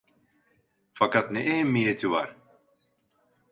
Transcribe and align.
Fakat 0.93 1.31
ne 1.31 1.39
ehemmiyeti 1.43 2.11
var? 2.11 2.35